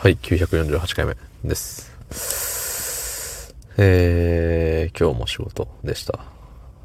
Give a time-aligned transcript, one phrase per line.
[0.00, 1.92] はい、948回目です。
[3.76, 6.20] えー、今日も仕事でした。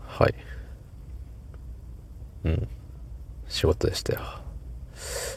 [0.07, 0.33] はい。
[2.46, 2.68] うん。
[3.47, 4.20] 仕事でしたよ。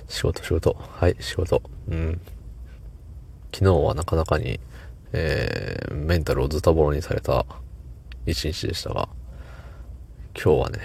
[0.09, 0.75] 仕事、仕事。
[0.75, 1.61] はい、仕事。
[1.91, 2.19] うん。
[3.53, 4.59] 昨日はなかなかに、
[5.13, 7.45] えー、メンタルをズタボロにされた
[8.25, 9.11] 一日でしたが、
[10.35, 10.79] 今日はね、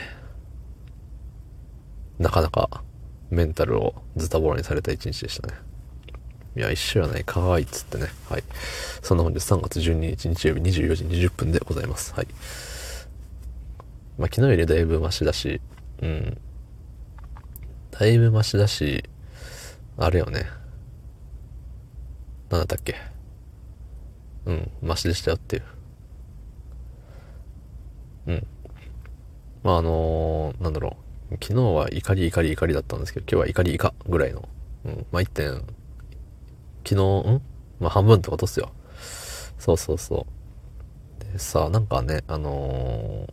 [2.19, 2.83] なかなか
[3.29, 5.70] メンタルをズタボロにされた一日でしたね。
[6.55, 8.07] いや、一緒やないかーいっつってね。
[8.29, 8.43] はい。
[9.01, 12.13] そんな本日3月12日日曜日24時20分でございます。
[12.13, 12.27] はい。
[14.17, 15.61] まあ、昨日よりだいぶマシだし、
[16.01, 16.37] うん。
[17.91, 19.03] だいぶマシだし、
[19.97, 20.45] あれよね。
[22.49, 22.95] なんだったっけ？
[24.45, 25.63] うん、マシでしたよっていう。
[28.27, 28.47] うん。
[29.63, 30.97] まあ、あのーなんだろ
[31.31, 31.35] う。
[31.41, 34.49] 昨日は怒り怒り怒りだったんですけど、今日は怒り怒ぐらいの。
[34.83, 35.05] うん。
[35.13, 35.63] まあ、1点、
[36.83, 37.41] 昨日、ん？
[37.79, 38.71] まあ、半分ってことっすよ。
[39.57, 40.27] そうそうそ
[41.19, 41.23] う。
[41.33, 43.31] でさ、なんかね、あのー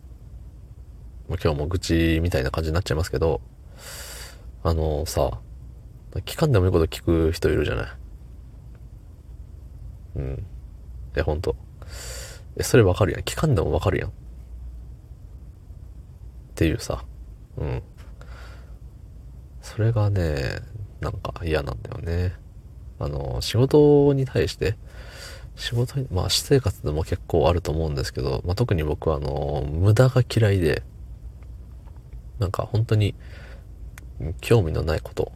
[1.29, 3.41] 今日も愚痴みたいな感じになっちゃいますけど、
[4.63, 5.39] あのーさ、
[6.25, 7.87] 聞かんでもいいこと聞く人いるじゃない？
[10.15, 10.45] うん。
[11.15, 11.55] いや、ほんと。
[12.57, 13.21] え、それわかるやん。
[13.21, 14.09] 聞かんでもわかるやん。
[14.09, 14.11] っ
[16.55, 17.05] ていうさ。
[17.57, 17.83] うん。
[19.61, 20.61] それがね、
[20.99, 22.33] なんか嫌なんだよね。
[22.99, 24.75] あの、仕事に対して、
[25.55, 30.83] 仕事に、まあ私生活でも結構あると思うんですけど、まあ特に僕はあの、無駄が嫌いで、
[32.39, 33.15] なんか本当に、
[34.41, 35.31] 興味のないこと、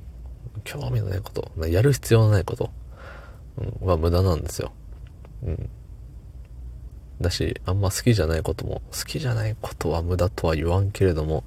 [0.63, 2.71] 興味のないこと、やる必要のないこと、
[3.81, 4.73] うん、は無駄なんですよ。
[5.45, 5.69] うん。
[7.21, 11.43] だし、あんま好きじゃないことも、好きじゃないことは無駄とは言わんけれども、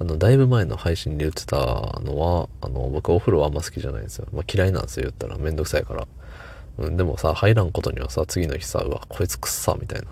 [0.00, 4.26] あの、だいぶ前の配信で言ってたのは、あの、僕お風呂あんま好きじゃないんですよ。
[4.32, 5.38] まあ嫌いなんですよ、言ったら。
[5.38, 6.06] めんどくさいから。
[6.78, 10.08] うん、でもさ、入らんことにはさ、次の日さ、うわ、こいつくっさ、みたいな。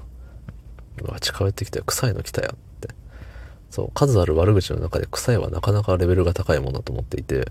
[1.03, 2.89] うわ、近寄ってきたよ、臭いの来たよって。
[3.71, 7.51] そう、数ある悪口の中で臭いはなかなかレベルが高いものだと思っていて、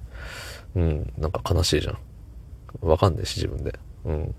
[0.76, 1.98] うん、なんか悲しいじゃん。
[2.80, 3.78] わかんないし、自分で。
[4.06, 4.36] うん。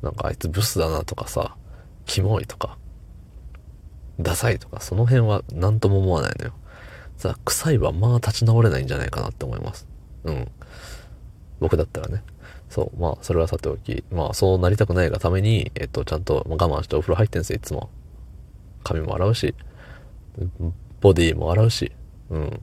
[0.00, 1.54] なんかあいつブスだなとかさ、
[2.06, 2.78] キモいとか、
[4.18, 6.52] ダサいとか、その辺は何とも思わないのよ。
[7.22, 9.86] さ、臭いはまあ立ち直れないんじゃないかなって思います。
[10.24, 10.48] うん。
[11.60, 12.22] 僕だったらね。
[12.68, 17.90] そう、まあ、それはさておき、まあ、そうなりたくないがために、えっと、ちゃんと我慢してお風呂入ってんすよ、いつも。
[18.82, 19.54] 髪も洗うし、
[21.00, 21.92] ボディも洗うし、
[22.30, 22.60] うん。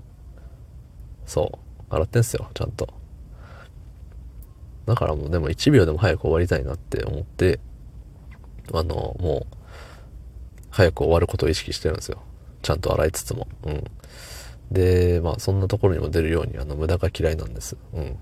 [1.25, 1.59] そ
[1.89, 2.89] う、洗ってんすよ、ちゃんと。
[4.87, 7.59] だからもう、でも1秒でも早く終わりたいなって思って、
[8.73, 9.55] あの、もう、
[10.71, 12.23] 早く終わることを意識してるんですよ。
[12.63, 13.47] ちゃんと洗いつつも。
[13.63, 13.83] うん。
[14.71, 17.75] で、まあ、そんなところにも出るように、あの、無駄が嫌いなんです。
[17.93, 18.17] うん。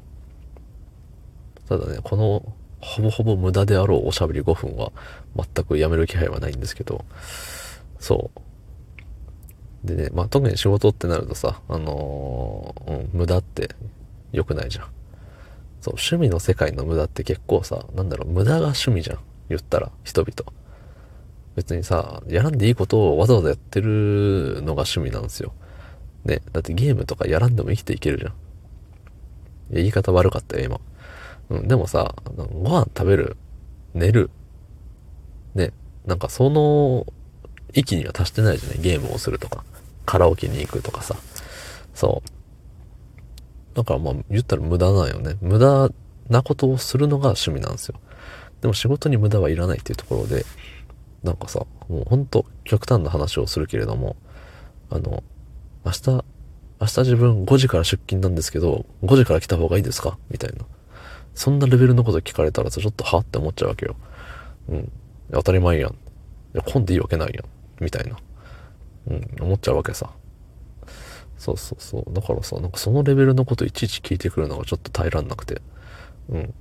[1.68, 4.92] ただね、この、ほぼほぼ無駄であろうおしゃべり5分は、
[5.36, 7.04] 全くやめる気配はないんですけど、
[8.00, 8.32] そ
[9.84, 9.88] う。
[9.88, 13.70] でね、まあ、特に仕事ってなるとさ、あのーうん、無駄って
[14.32, 14.86] 良くないじゃん。
[15.82, 19.20] そう、趣味の世界の無駄って結構さ、なんだろう、無駄が趣味じゃん。
[19.50, 20.52] 言ったら、人々。
[21.56, 25.54] 別にさ、やらんでいいことをわざわざやってるのが趣味なんですよ。
[26.28, 28.34] ね、だってゲームとかやらんでも生きていけるじゃん。
[29.72, 30.66] 言い方悪かったよ、
[31.50, 31.58] 今。
[31.58, 33.38] うん、でもさ、ご飯食べる、
[33.94, 34.30] 寝る、
[35.56, 35.72] ね、
[36.06, 37.06] なんかその
[37.74, 38.80] 域には達してないじゃない？
[38.80, 39.64] ゲームをするとか、
[40.06, 41.16] カラオケに行くとかさ。
[41.94, 43.76] そう。
[43.76, 45.38] だからまあ言ったら無駄なんよね。
[45.42, 45.90] 無駄
[46.30, 48.00] なことをするのが趣味なんですよ。
[48.62, 50.46] でも仕事に無駄はいらないっていうところで、
[51.24, 54.16] なんかさ、もうほんと極端な話をするけれども、
[54.90, 55.24] あの、
[55.88, 56.26] 明日、
[56.82, 60.18] 明日自分5時から出勤なんですけど、5時から来た方がいいですか？
[60.30, 60.66] みたいな。
[61.34, 63.20] そんなレベルのこと聞かれたらさ、ちょっとは？
[63.20, 63.96] って思っちゃうわけよ。
[64.70, 64.92] うん。
[65.32, 65.92] 当たり前やん。
[65.92, 65.94] い
[66.54, 67.84] や、混んでいいわけないやん。
[67.84, 68.18] みたいな。
[69.10, 70.10] うん、思っちゃうわけさ。
[71.38, 72.14] そうそうそう。
[72.14, 75.62] だからさ、なんかそのレベルのこといちいち聞いてくるのがちょっと耐えらんなくて。
[76.30, 76.54] うん。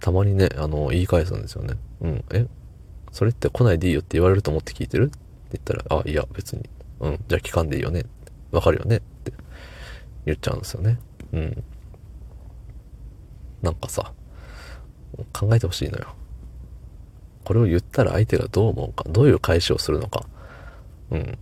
[0.00, 1.74] たまにね、あの、言い返すんですよね。
[2.00, 2.24] うん。
[2.32, 2.46] え？
[3.12, 5.04] それって来ないでいいよって言われると思って聞いてる？
[5.04, 5.18] って
[5.52, 6.68] 言ったら、あ、いや、別に。
[7.00, 7.24] うん。
[7.28, 8.04] じゃあ聞かんでいいよね。
[8.50, 9.32] わかるよねって
[10.26, 10.98] 言っちゃうんですよね。
[11.32, 11.64] うん。
[13.62, 14.12] なんかさ、
[15.32, 16.14] 考えてほしいのよ。
[17.44, 20.26] これを言ったら相手がどう思うか、どういう返しをするのか。
[21.10, 21.38] うん。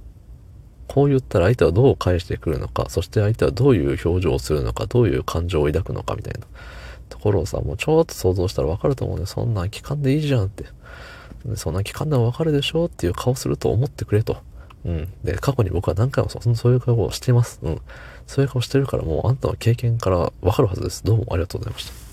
[0.88, 6.47] こう言ったら相手はどう返してくるのか、そして相手はどういう表情をするのか、どういう感情を抱くのかみたいな
[7.09, 10.64] ところをさ、もうちょっと想像したらわかると思うん、そんなん聞かんでいいじゃんって。
[11.55, 14.38] そんなん聞かんでもわかるでしょっていう顔すると思ってくれと。
[14.87, 15.09] うん。
[15.25, 17.59] で、過去に僕は何回もそそういう顔をしています。
[17.62, 17.81] うん。
[18.27, 21.05] そういう顔してるからもうあんたの経験からわかるはずです。
[21.05, 22.06] どうもありがとうございました。